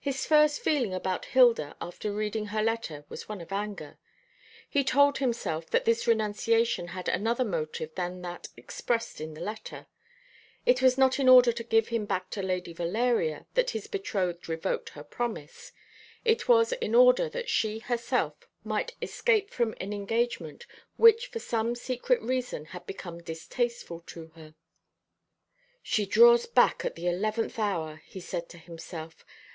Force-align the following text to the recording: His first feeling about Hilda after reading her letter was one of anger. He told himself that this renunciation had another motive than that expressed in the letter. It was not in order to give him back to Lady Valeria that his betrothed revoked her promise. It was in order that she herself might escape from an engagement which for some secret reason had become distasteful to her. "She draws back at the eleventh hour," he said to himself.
His 0.00 0.24
first 0.24 0.60
feeling 0.62 0.94
about 0.94 1.26
Hilda 1.26 1.76
after 1.82 2.10
reading 2.10 2.46
her 2.46 2.62
letter 2.62 3.04
was 3.10 3.28
one 3.28 3.42
of 3.42 3.52
anger. 3.52 3.98
He 4.66 4.82
told 4.82 5.18
himself 5.18 5.68
that 5.68 5.84
this 5.84 6.06
renunciation 6.06 6.88
had 6.88 7.10
another 7.10 7.44
motive 7.44 7.94
than 7.94 8.22
that 8.22 8.48
expressed 8.56 9.20
in 9.20 9.34
the 9.34 9.42
letter. 9.42 9.86
It 10.64 10.80
was 10.80 10.96
not 10.96 11.18
in 11.18 11.28
order 11.28 11.52
to 11.52 11.62
give 11.62 11.88
him 11.88 12.06
back 12.06 12.30
to 12.30 12.40
Lady 12.42 12.72
Valeria 12.72 13.44
that 13.52 13.72
his 13.72 13.86
betrothed 13.88 14.48
revoked 14.48 14.88
her 14.90 15.04
promise. 15.04 15.72
It 16.24 16.48
was 16.48 16.72
in 16.72 16.94
order 16.94 17.28
that 17.28 17.50
she 17.50 17.80
herself 17.80 18.48
might 18.64 18.94
escape 19.02 19.50
from 19.50 19.74
an 19.78 19.92
engagement 19.92 20.64
which 20.96 21.26
for 21.26 21.40
some 21.40 21.74
secret 21.74 22.22
reason 22.22 22.64
had 22.64 22.86
become 22.86 23.22
distasteful 23.22 24.00
to 24.06 24.28
her. 24.28 24.54
"She 25.82 26.06
draws 26.06 26.46
back 26.46 26.82
at 26.86 26.94
the 26.94 27.06
eleventh 27.08 27.58
hour," 27.58 28.00
he 28.06 28.20
said 28.20 28.48
to 28.48 28.56
himself. 28.56 29.26